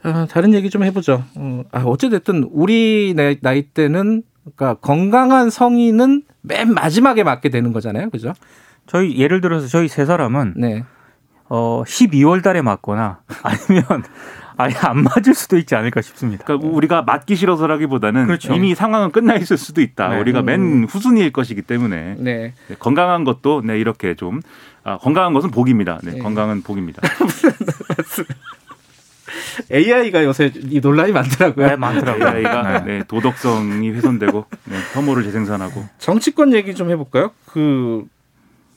아, 0.04 0.26
다른 0.30 0.52
얘기 0.54 0.70
좀 0.70 0.84
해보죠. 0.84 1.24
어, 1.34 1.64
아, 1.72 1.80
어찌됐든 1.82 2.48
우리 2.52 3.14
나이, 3.16 3.38
나이 3.40 3.62
때는 3.62 4.22
그러니까 4.42 4.74
건강한 4.80 5.50
성인은 5.50 6.22
맨 6.42 6.74
마지막에 6.74 7.24
맞게 7.24 7.48
되는 7.48 7.72
거잖아요, 7.72 8.10
그죠? 8.10 8.34
저희 8.86 9.16
예를 9.16 9.40
들어서 9.40 9.66
저희 9.66 9.88
세 9.88 10.04
사람은 10.04 10.54
네. 10.56 10.84
어 11.48 11.82
12월 11.86 12.42
달에 12.42 12.60
맞거나 12.60 13.20
아니면 13.42 14.04
아예 14.56 14.74
안 14.82 15.02
맞을 15.02 15.34
수도 15.34 15.56
있지 15.56 15.74
않을까 15.74 16.02
싶습니다. 16.02 16.44
그러니까 16.44 16.68
우리가 16.68 17.02
맞기 17.02 17.34
싫어서라기보다는 17.34 18.26
그렇죠. 18.26 18.54
이미 18.54 18.74
상황은 18.74 19.10
끝나 19.10 19.34
있을 19.36 19.56
수도 19.56 19.80
있다. 19.80 20.10
네. 20.10 20.20
우리가 20.20 20.42
맨 20.42 20.84
후순위일 20.84 21.32
것이기 21.32 21.62
때문에 21.62 22.16
네. 22.18 22.52
네, 22.68 22.76
건강한 22.78 23.24
것도 23.24 23.62
네, 23.64 23.78
이렇게 23.78 24.14
좀 24.14 24.40
아, 24.84 24.98
건강한 24.98 25.32
것은 25.32 25.50
복입니다. 25.50 25.98
네, 26.04 26.12
네. 26.12 26.18
건강은 26.18 26.62
복입니다. 26.62 27.00
AI가 29.70 30.24
요새 30.24 30.52
이 30.70 30.80
논란이 30.80 31.12
많더라고요. 31.12 31.66
네, 31.66 31.76
많더라고요. 31.76 32.38
AI가 32.38 32.80
네. 32.80 32.98
네, 32.98 33.04
도덕성이 33.06 33.90
훼손되고 33.90 34.44
네, 34.64 34.76
혐오를 34.94 35.22
재생산하고 35.24 35.84
정치권 35.98 36.52
얘기 36.52 36.74
좀 36.74 36.90
해볼까요? 36.90 37.30
그 37.46 38.06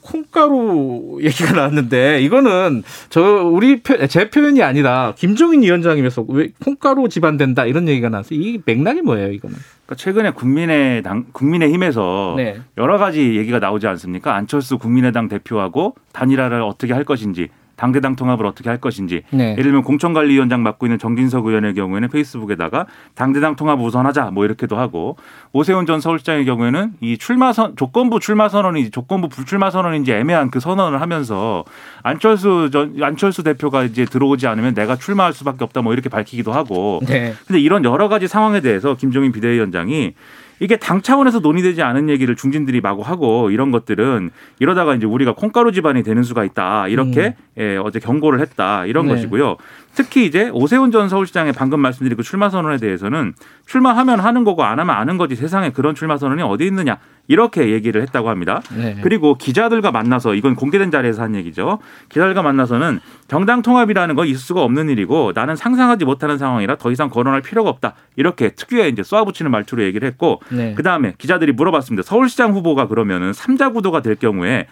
콩가루 0.08 1.20
얘기가 1.22 1.52
나왔는데 1.54 2.22
이거는 2.22 2.84
저 3.10 3.22
우리 3.44 3.82
표, 3.82 4.08
제 4.08 4.30
표현이 4.30 4.64
아니라 4.64 5.14
김종인 5.18 5.64
위원장이면서 5.64 6.26
왜 6.30 6.50
콩가루 6.64 7.10
집안 7.10 7.38
된다 7.38 7.66
이런 7.66 7.88
얘기가 7.90 8.10
나왔어요. 8.10 8.40
이 8.40 8.62
맥락이 8.66 9.02
뭐예요, 9.02 9.32
이거는? 9.34 9.58
그러니까 9.86 9.96
최근에 9.96 10.32
국민의당 10.32 11.26
국민의힘에서 11.32 12.36
네. 12.38 12.60
여러 12.78 12.98
가지 12.98 13.36
얘기가 13.36 13.60
나오지 13.60 13.88
않습니까? 13.88 14.36
안철수 14.36 14.78
국민의당 14.78 15.28
대표하고 15.28 15.96
단일화를 16.14 16.62
어떻게 16.62 16.94
할 16.94 17.04
것인지 17.04 17.50
당대당 17.78 18.16
통합을 18.16 18.46
어떻게 18.46 18.70
할 18.70 18.80
것인지 18.80 19.22
네. 19.32 19.52
예를 19.52 19.64
들면 19.64 19.84
공천관리위원장 19.84 20.64
맡고 20.64 20.88
있는 20.88 21.00
정진석 21.00 21.46
의원의 21.46 21.76
경우에는 21.76 22.10
페이스북에다가 22.10 22.88
당대당 23.16 23.56
통합 23.56 23.80
우선하자 23.80 24.32
뭐 24.32 24.44
이렇게도 24.44 24.78
하고 24.78 25.16
오세훈 25.54 25.86
전 25.86 26.02
서울시장의 26.02 26.46
경우에는 26.46 26.94
이 27.00 27.18
출마 27.18 27.54
선 27.54 27.76
조건부 27.76 28.20
출마 28.20 28.50
선언이 28.50 28.90
조건부 28.90 29.30
불출마 29.30 29.70
선언인지 29.70 30.12
애매한 30.12 30.50
그 30.50 30.60
선언을 30.60 31.00
하면서 31.00 31.64
안철수 32.02 32.70
전 32.72 32.96
안철수 33.02 33.44
대표가 33.44 33.84
이제 33.84 34.06
들어오지 34.06 34.48
않으면 34.48 34.74
내가 34.74 34.96
출마할 34.96 35.34
수밖에 35.34 35.64
없다 35.64 35.82
뭐 35.84 35.94
이렇게 35.94 36.10
밝히기도 36.10 36.52
하고 36.52 37.00
네. 37.08 37.34
근데 37.46 37.62
이런 37.62 37.86
여러 37.86 38.10
가지 38.10 38.28
상황에 38.28 38.60
대해서 38.60 38.96
김종인 38.96 39.32
비대위원장이 39.32 40.14
이게 40.60 40.78
당 40.78 41.02
차원에서 41.02 41.40
논의되지 41.40 41.82
않은 41.82 42.10
얘기를 42.10 42.36
중진들이 42.36 42.82
마구 42.82 43.02
하고 43.02 43.52
이런 43.52 43.72
것들은 43.72 44.32
이러다가 44.60 44.96
이제 44.96 45.06
우리가 45.06 45.34
콩가루 45.34 45.72
집안이 45.72 46.04
되는 46.04 46.24
수가 46.24 46.44
있다 46.44 46.88
이렇게 46.88 47.36
예, 47.58 47.78
어제 47.78 48.00
경고를 48.00 48.40
했다 48.40 48.86
이런 48.86 49.08
네. 49.08 49.16
것이고요. 49.16 49.58
특히 49.94 50.26
이제 50.26 50.50
오세훈 50.50 50.92
전 50.92 51.10
서울시장의 51.10 51.54
방금 51.54 51.80
말씀드린 51.80 52.18
그 52.18 52.24
출마 52.24 52.50
선언에 52.50 52.78
대해서는 52.78 53.34
출마하면 53.66 54.20
하는 54.20 54.44
거고 54.44 54.64
안 54.64 54.80
하면 54.80 54.96
아는 54.96 55.18
거지 55.18 55.36
세상에 55.36 55.72
그런 55.72 55.96
출마 55.96 56.18
선언이 56.18 56.42
어디 56.44 56.66
있느냐 56.68 56.98
이렇게 57.28 57.70
얘기를 57.70 58.02
했다고 58.02 58.30
합니다. 58.30 58.62
네. 58.76 58.98
그리고 59.02 59.36
기자들과 59.36 59.92
만나서 59.92 60.34
이건 60.36 60.56
공개된 60.56 60.92
자리에서 60.92 61.22
한 61.22 61.36
얘기죠. 61.36 61.80
기자들과 62.10 62.42
만나서는 62.42 63.00
정당 63.28 63.62
통합이라는 63.62 64.16
건 64.16 64.28
있을 64.28 64.40
수가 64.40 64.64
없는 64.64 64.90
일이고 64.90 65.34
나는 65.36 65.56
상상하지 65.56 66.06
못하는 66.06 66.38
상황이라 66.38 66.78
더 66.78 66.92
이상 66.92 67.10
거론할 67.10 67.42
필요가 67.42 67.70
없다. 67.70 67.96
이렇게 68.16 68.50
특유의 68.50 68.92
이제 68.92 69.04
쏘아붙이는 69.04 69.52
말투로 69.52 69.84
얘기를 69.84 70.08
했고 70.08 70.42
네. 70.50 70.74
그 70.76 70.84
다음에 70.84 71.14
기자들이 71.18 71.52
물어봤습니다. 71.52 72.04
서울시장 72.04 72.54
후보가 72.54 72.88
그러면은 72.88 73.34
삼자 73.34 73.70
구도가 73.70 74.02
될 74.02 74.16
경우에 74.16 74.68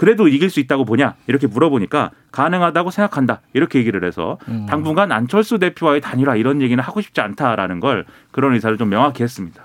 그래도 0.00 0.28
이길 0.28 0.48
수 0.48 0.60
있다고 0.60 0.86
보냐 0.86 1.14
이렇게 1.26 1.46
물어보니까 1.46 2.10
가능하다고 2.32 2.90
생각한다 2.90 3.42
이렇게 3.52 3.78
얘기를 3.78 4.02
해서 4.02 4.38
음. 4.48 4.64
당분간 4.66 5.12
안철수 5.12 5.58
대표와의 5.58 6.00
단일화 6.00 6.36
이런 6.36 6.62
얘기는 6.62 6.82
하고 6.82 7.02
싶지 7.02 7.20
않다라는 7.20 7.80
걸 7.80 8.06
그런 8.30 8.54
의사를 8.54 8.78
좀 8.78 8.88
명확히 8.88 9.22
했습니다. 9.22 9.62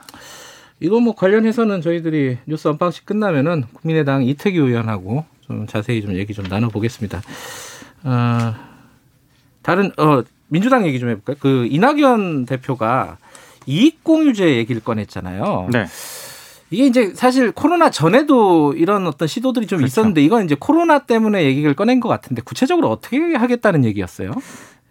이거 0.79 0.99
뭐 0.99 1.15
관련해서는 1.15 1.81
저희들이 1.81 2.37
뉴스 2.45 2.67
언박싱 2.67 3.03
끝나면은 3.05 3.63
국민의당 3.73 4.23
이태규 4.23 4.59
의원하고 4.59 5.25
좀 5.41 5.67
자세히 5.67 6.01
좀 6.01 6.15
얘기 6.15 6.33
좀 6.33 6.45
나눠보겠습니다. 6.45 7.21
어, 8.03 8.55
다른 9.61 9.91
어 9.97 10.23
민주당 10.47 10.85
얘기 10.85 10.99
좀 10.99 11.09
해볼까요? 11.09 11.37
그 11.39 11.67
이낙연 11.69 12.45
대표가 12.45 13.17
이익공유제 13.65 14.55
얘기를 14.57 14.83
꺼냈잖아요. 14.83 15.69
네. 15.71 15.85
이게 16.71 16.85
이제 16.85 17.13
사실 17.15 17.51
코로나 17.51 17.89
전에도 17.89 18.73
이런 18.73 19.07
어떤 19.07 19.27
시도들이 19.27 19.67
좀 19.67 19.77
그렇죠. 19.77 19.87
있었는데 19.87 20.23
이건 20.23 20.45
이제 20.45 20.55
코로나 20.59 20.99
때문에 20.99 21.43
얘기를 21.45 21.73
꺼낸 21.73 21.99
것 21.99 22.09
같은데 22.09 22.41
구체적으로 22.43 22.89
어떻게 22.89 23.17
하겠다는 23.17 23.85
얘기였어요? 23.85 24.31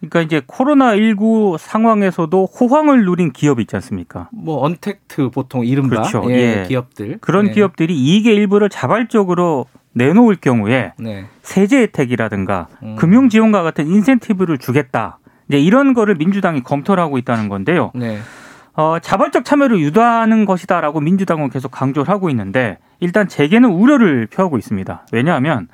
그러니까 0.09 0.21
이제 0.23 0.43
코로나 0.47 0.97
19 0.97 1.57
상황에서도 1.59 2.47
호황을 2.47 3.05
누린 3.05 3.33
기업이 3.33 3.63
있지 3.63 3.77
않습니까? 3.77 4.29
뭐 4.33 4.63
언택트 4.65 5.31
보통 5.31 5.65
이른바 5.65 5.97
그렇죠. 5.97 6.25
예, 6.31 6.61
예. 6.61 6.65
기업들 6.67 7.19
그런 7.21 7.47
네. 7.47 7.53
기업들이 7.53 7.95
이익의 7.97 8.35
일부를 8.35 8.69
자발적으로 8.69 9.67
내놓을 9.93 10.37
경우에 10.37 10.93
네. 10.99 11.27
세제 11.43 11.79
혜택이라든가 11.83 12.69
음. 12.83 12.97
금융 12.97 13.29
지원과 13.29 13.63
같은 13.63 13.87
인센티브를 13.87 14.59
주겠다. 14.59 15.19
이제 15.49 15.59
이런 15.59 15.95
거를 15.95 16.15
민주당이 16.17 16.63
검토를 16.63 17.03
하고 17.03 17.19
있다는 17.19 17.49
건데요. 17.49 17.93
네. 17.95 18.19
어, 18.77 18.99
자발적 19.01 19.45
참여를 19.45 19.79
유도하는 19.81 20.47
것이다라고 20.47 21.01
민주당은 21.01 21.49
계속 21.51 21.71
강조를 21.71 22.09
하고 22.13 22.29
있는데 22.31 22.79
일단 22.99 23.29
재계는 23.29 23.71
우려를 23.71 24.27
표하고 24.27 24.59
있습니다. 24.59 25.07
왜냐하면 25.13 25.69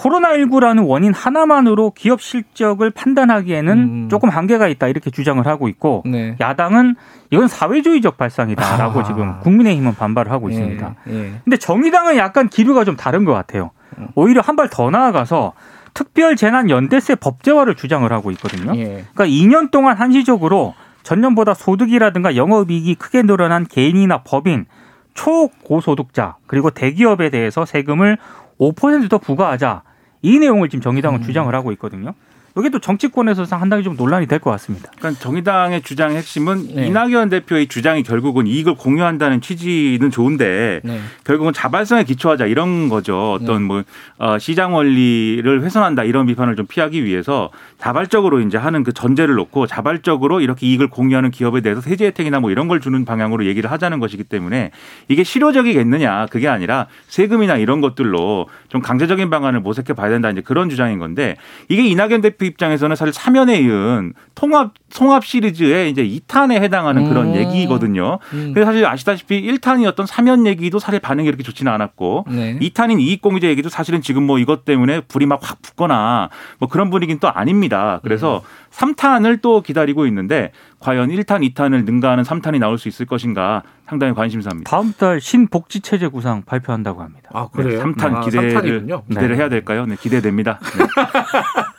코로나19라는 0.00 0.86
원인 0.88 1.12
하나만으로 1.12 1.92
기업 1.94 2.20
실적을 2.22 2.90
판단하기에는 2.90 3.78
음. 3.78 4.08
조금 4.08 4.28
한계가 4.30 4.68
있다 4.68 4.88
이렇게 4.88 5.10
주장을 5.10 5.44
하고 5.46 5.68
있고 5.68 6.02
네. 6.06 6.36
야당은 6.40 6.96
이건 7.30 7.48
사회주의적 7.48 8.16
발상이다라고 8.16 9.00
아. 9.00 9.04
지금 9.04 9.40
국민의힘은 9.40 9.94
반발을 9.94 10.32
하고 10.32 10.48
있습니다. 10.48 10.94
예, 11.08 11.14
예. 11.14 11.32
근데 11.44 11.56
정의당은 11.56 12.16
약간 12.16 12.48
기류가 12.48 12.84
좀 12.84 12.96
다른 12.96 13.24
것 13.24 13.32
같아요. 13.32 13.70
오히려 14.14 14.40
한 14.40 14.56
발 14.56 14.68
더 14.70 14.90
나아가서 14.90 15.52
특별 15.94 16.36
재난 16.36 16.70
연대세 16.70 17.16
법제화를 17.16 17.74
주장을 17.74 18.10
하고 18.12 18.30
있거든요. 18.32 18.72
예. 18.76 19.04
그러니까 19.14 19.26
2년 19.26 19.70
동안 19.70 19.96
한시적으로 19.96 20.74
전년보다 21.02 21.54
소득이라든가 21.54 22.36
영업이익이 22.36 22.94
크게 22.96 23.22
늘어난 23.22 23.66
개인이나 23.66 24.22
법인, 24.22 24.66
초고소득자 25.14 26.36
그리고 26.46 26.70
대기업에 26.70 27.30
대해서 27.30 27.64
세금을 27.64 28.18
5%더 28.60 29.18
부과하자 29.18 29.82
이 30.22 30.38
내용을 30.38 30.68
지금 30.68 30.82
정의당은 30.82 31.20
음. 31.20 31.22
주장을 31.22 31.52
하고 31.54 31.72
있거든요. 31.72 32.14
이게 32.58 32.68
또 32.68 32.78
정치권에서 32.80 33.44
상당히 33.44 33.82
좀 33.84 33.96
논란이 33.96 34.26
될 34.26 34.40
것 34.40 34.50
같습니다. 34.52 34.90
그러니까 34.98 35.20
정의당의 35.22 35.82
주장의 35.82 36.16
핵심은 36.16 36.74
네. 36.74 36.86
이낙연 36.86 37.28
대표의 37.28 37.68
주장이 37.68 38.02
결국은 38.02 38.46
이익을 38.46 38.74
공유한다는 38.74 39.40
취지는 39.40 40.10
좋은데 40.10 40.80
네. 40.82 41.00
결국은 41.24 41.52
자발성에 41.52 42.04
기초하자 42.04 42.46
이런 42.46 42.88
거죠. 42.88 43.32
어떤 43.32 43.62
네. 43.62 43.66
뭐 43.66 43.82
어, 44.18 44.38
시장 44.38 44.74
원리를 44.74 45.62
훼손한다 45.62 46.04
이런 46.04 46.26
비판을 46.26 46.56
좀 46.56 46.66
피하기 46.66 47.04
위해서 47.04 47.50
자발적으로 47.78 48.40
이제 48.40 48.56
하는 48.58 48.82
그 48.82 48.92
전제를 48.92 49.34
놓고 49.34 49.66
자발적으로 49.66 50.40
이렇게 50.40 50.66
이익을 50.66 50.88
공유하는 50.88 51.30
기업에 51.30 51.60
대해서 51.60 51.80
세제 51.80 52.06
혜택이나 52.06 52.40
뭐 52.40 52.50
이런 52.50 52.66
걸 52.68 52.80
주는 52.80 53.04
방향으로 53.04 53.44
얘기를 53.46 53.70
하자는 53.70 54.00
것이기 54.00 54.24
때문에 54.24 54.70
이게 55.08 55.22
실효적이겠느냐 55.22 56.26
그게 56.30 56.48
아니라 56.48 56.86
세금이나 57.08 57.56
이런 57.56 57.80
것들로 57.80 58.48
좀 58.68 58.80
강제적인 58.80 59.28
방안을 59.30 59.60
모색해 59.60 59.92
봐야 59.92 60.10
된다 60.10 60.30
이제 60.30 60.40
그런 60.40 60.68
주장인 60.70 60.98
건데 60.98 61.36
이게 61.68 61.86
이낙연 61.86 62.22
대표 62.22 62.39
대표 62.40 62.46
입장에서는 62.46 62.96
사실 62.96 63.12
사면에 63.12 63.60
이은 63.60 64.14
통합 64.34 64.72
통합 64.92 65.24
시리즈의 65.24 65.90
이제 65.90 66.02
2탄에 66.02 66.54
해당하는 66.62 67.08
그런 67.08 67.28
음. 67.28 67.34
얘기거든요. 67.36 68.18
음. 68.32 68.52
그래서 68.54 68.72
사실 68.72 68.86
아시다시피 68.86 69.42
1탄이었던 69.42 70.06
사면 70.06 70.46
얘기도 70.46 70.78
사실 70.78 70.98
반응이 70.98 71.26
그렇게 71.26 71.42
좋지는 71.42 71.70
않았고 71.70 72.24
네. 72.30 72.58
2탄인 72.58 73.00
이익공유제 73.00 73.48
얘기도 73.48 73.68
사실은 73.68 74.00
지금 74.00 74.24
뭐 74.24 74.38
이것 74.38 74.64
때문에 74.64 75.00
불이 75.02 75.26
막 75.26 75.40
확 75.42 75.62
붙거나 75.62 76.28
뭐 76.58 76.68
그런 76.68 76.90
분위기는 76.90 77.18
또 77.18 77.28
아닙니다. 77.32 77.98
그래서 78.02 78.42
삼 78.70 78.94
3탄을 78.94 79.40
또 79.40 79.62
기다리고 79.62 80.06
있는데 80.06 80.52
과연 80.78 81.08
1탄, 81.08 81.50
2탄을 81.54 81.84
능가하는 81.84 82.24
3탄이 82.24 82.58
나올 82.58 82.76
수 82.76 82.88
있을 82.88 83.06
것인가 83.06 83.62
상당히 83.88 84.12
관심사입니다. 84.14 84.70
다음 84.70 84.92
달 84.92 85.20
신복지 85.20 85.80
체제 85.80 86.08
구상 86.08 86.42
발표한다고 86.42 87.02
합니다. 87.02 87.30
아 87.32 87.48
그래요? 87.48 87.82
3탄 87.82 88.16
아, 88.16 88.20
기대를 88.20 88.50
삼탄이군요. 88.50 89.02
기대를 89.08 89.30
네. 89.30 89.36
해야 89.36 89.48
될까요? 89.48 89.86
네, 89.86 89.96
기대됩니다. 89.98 90.58
네. 90.60 90.84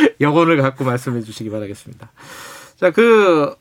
여건을 0.20 0.56
갖고 0.62 0.84
말씀해 0.84 1.22
주시기 1.22 1.50
바라겠습니다. 1.50 2.10
자, 2.76 2.90
그 2.90 3.54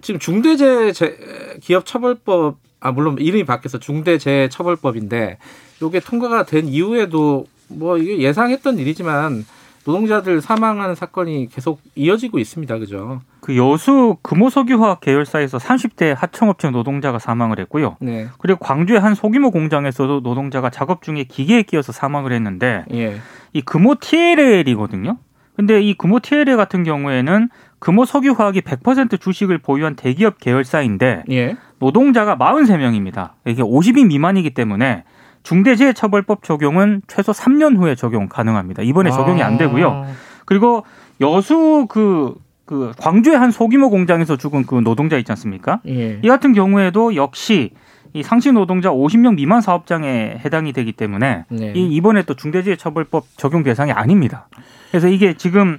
지금 0.00 0.18
중대재해 0.20 0.92
재- 0.92 1.16
기업 1.60 1.84
처벌법 1.86 2.58
아 2.80 2.92
물론 2.92 3.16
이름이 3.18 3.44
바뀌어서 3.44 3.78
중대재해 3.78 4.48
처벌법인데 4.48 5.38
이게 5.82 6.00
통과가 6.00 6.44
된 6.46 6.66
이후에도 6.68 7.46
뭐 7.68 7.98
이게 7.98 8.18
예상했던 8.20 8.78
일이지만 8.78 9.44
노동자들 9.84 10.40
사망하는 10.40 10.94
사건이 10.94 11.48
계속 11.50 11.80
이어지고 11.94 12.38
있습니다. 12.38 12.78
그죠? 12.78 13.20
그 13.40 13.56
여수 13.56 14.16
금호석유화학 14.22 15.00
계열사에서 15.00 15.58
30대 15.58 16.14
하청업체 16.16 16.70
노동자가 16.70 17.18
사망을 17.18 17.58
했고요. 17.60 17.96
네. 18.00 18.28
그리고 18.38 18.58
광주의 18.60 19.00
한 19.00 19.14
소규모 19.14 19.50
공장에서도 19.50 20.20
노동자가 20.20 20.68
작업 20.70 21.02
중에 21.02 21.24
기계에 21.24 21.62
끼어서 21.62 21.92
사망을 21.92 22.32
했는데 22.32 22.84
예. 22.92 23.20
이 23.54 23.62
금호 23.62 23.96
TLL이거든요. 24.00 25.16
근데 25.60 25.82
이 25.82 25.92
금호 25.92 26.20
TLL 26.20 26.56
같은 26.56 26.84
경우에는 26.84 27.50
금호 27.80 28.06
석유화학이 28.06 28.62
100% 28.62 29.20
주식을 29.20 29.58
보유한 29.58 29.94
대기업 29.94 30.38
계열사인데 30.38 31.24
예. 31.30 31.56
노동자가 31.78 32.34
43명입니다. 32.38 33.32
이게 33.44 33.62
50인 33.62 34.06
미만이기 34.06 34.54
때문에 34.54 35.04
중대재해처벌법 35.42 36.44
적용은 36.44 37.02
최소 37.08 37.32
3년 37.32 37.76
후에 37.76 37.94
적용 37.94 38.26
가능합니다. 38.26 38.82
이번에 38.82 39.10
적용이 39.10 39.42
안 39.42 39.58
되고요. 39.58 39.90
아. 39.90 40.06
그리고 40.46 40.86
여수 41.20 41.86
그, 41.90 42.36
그 42.64 42.92
광주의 42.98 43.36
한 43.36 43.50
소규모 43.50 43.90
공장에서 43.90 44.38
죽은 44.38 44.64
그 44.64 44.76
노동자 44.76 45.18
있지 45.18 45.30
않습니까? 45.32 45.80
예. 45.86 46.20
이 46.22 46.26
같은 46.26 46.54
경우에도 46.54 47.16
역시 47.16 47.72
이 48.12 48.22
상시 48.22 48.50
노동자 48.52 48.90
50명 48.90 49.34
미만 49.36 49.60
사업장에 49.60 50.40
해당이 50.44 50.72
되기 50.72 50.92
때문에 50.92 51.44
네. 51.48 51.72
이 51.76 51.86
이번에 51.94 52.22
또 52.24 52.34
중대재해처벌법 52.34 53.24
적용 53.36 53.62
대상이 53.62 53.92
아닙니다. 53.92 54.48
그래서 54.90 55.08
이게 55.08 55.34
지금 55.34 55.78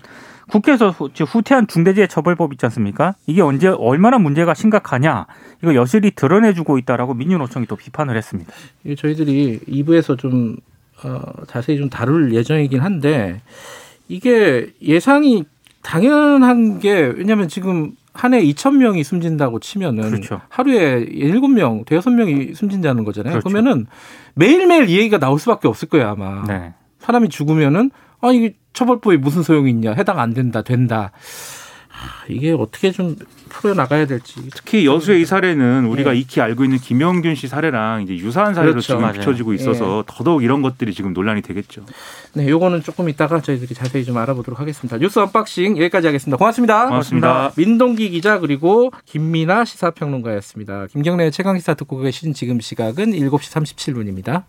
국회에서 0.50 0.90
후- 0.92 1.10
후퇴한 1.14 1.68
중대재해처벌법 1.68 2.54
있지 2.54 2.66
않습니까? 2.66 3.16
이게 3.28 3.42
언제 3.42 3.68
얼마나 3.68 4.18
문제가 4.18 4.54
심각하냐 4.54 5.26
이거 5.62 5.76
여실히 5.76 6.12
드러내주고 6.12 6.78
있다라고 6.78 7.14
민주노총이 7.14 7.68
또 7.68 7.76
비판을 7.76 8.18
했습니다. 8.18 8.52
저희들이 8.98 9.60
2부에서 9.68 10.18
좀 10.18 10.58
어, 11.04 11.22
자세히 11.48 11.78
좀 11.78 11.90
다룰 11.90 12.34
예정이긴 12.34 12.80
한데 12.82 13.42
이게 14.08 14.68
예상이 14.82 15.46
당연한 15.82 16.80
게 16.80 16.92
왜냐하면 17.16 17.48
지금 17.48 17.92
한 18.14 18.34
해 18.34 18.42
2천 18.44 18.76
명이 18.78 19.04
숨진다고 19.04 19.60
치면은 19.60 20.10
그렇죠. 20.10 20.42
하루에 20.50 21.06
7명, 21.06 21.86
대여섯 21.86 22.14
명이 22.14 22.54
숨진다는 22.56 23.04
거잖아요. 23.06 23.34
그렇죠. 23.34 23.48
그러면은 23.50 23.88
매일매일 24.34 24.90
이 24.90 24.98
얘기가 24.98 25.18
나올 25.18 25.40
수밖에 25.40 25.68
없을 25.68 25.88
거예요, 25.88 26.10
아마. 26.10 26.44
네. 26.46 26.74
사람이 27.00 27.30
죽으면은 27.30 27.92
아 28.20 28.32
이게 28.32 28.56
처벌법이 28.74 29.18
무슨 29.18 29.44
소용이 29.44 29.70
있냐? 29.72 29.94
해당 29.94 30.20
안 30.20 30.34
된다, 30.34 30.62
된다. 30.62 31.12
아, 32.02 32.26
이게 32.28 32.52
어떻게 32.52 32.92
좀 32.92 33.16
풀어 33.50 33.76
나가야 33.76 34.08
될지. 34.08 34.42
특히 34.56 34.88
여수의 34.88 35.22
이 35.22 35.26
사례는 35.26 35.86
우리가 35.86 36.16
예. 36.16 36.20
익히 36.20 36.42
알고 36.42 36.64
있는 36.64 36.80
김용균 36.80 37.36
씨 37.36 37.48
사례랑 37.48 38.02
이제 38.02 38.16
유사한 38.16 38.56
사례로 38.56 38.74
그렇죠. 38.74 38.88
지금 38.88 39.02
맞아요. 39.02 39.14
비춰지고 39.14 39.54
있어서 39.54 40.04
더더욱 40.08 40.44
이런 40.44 40.64
것들이 40.64 40.94
지금 40.94 41.14
논란이 41.14 41.44
되겠죠. 41.44 41.86
네, 42.34 42.50
요거는 42.50 42.82
조금 42.82 43.08
이따가 43.08 43.40
저희들이 43.40 43.76
자세히 43.76 44.04
좀 44.04 44.18
알아보도록 44.18 44.60
하겠습니다. 44.60 44.98
뉴스 44.98 45.20
언박싱 45.20 45.78
여기까지 45.78 46.08
하겠습니다. 46.08 46.38
고맙습니다. 46.38 46.88
고맙습니다. 46.88 47.52
민동기 47.56 48.10
기자 48.10 48.40
그리고 48.40 48.92
김민아 49.06 49.66
시사평론가였습니다. 49.66 50.88
김경래 50.88 51.30
최강 51.30 51.60
시사 51.60 51.76
듣고 51.76 51.98
계신 52.00 52.34
지금 52.34 52.60
시각은 52.60 53.12
7시 53.12 53.40
37분입니다. 53.40 54.44